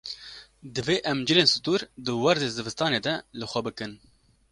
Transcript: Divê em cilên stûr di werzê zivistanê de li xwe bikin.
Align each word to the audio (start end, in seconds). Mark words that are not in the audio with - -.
Divê 0.75 0.95
em 1.11 1.19
cilên 1.27 1.49
stûr 1.53 1.81
di 2.05 2.13
werzê 2.23 2.47
zivistanê 2.57 2.99
de 3.05 3.13
li 3.37 3.45
xwe 3.51 3.61
bikin. 3.67 3.91